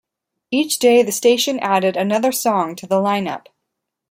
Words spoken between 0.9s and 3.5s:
the station added another song to the line up.